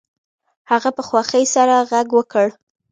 [0.71, 2.47] هغه په خوښۍ سره غږ وکړ